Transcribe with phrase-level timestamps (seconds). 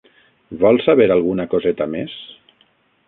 [0.63, 2.17] Vol saber alguna coseta més?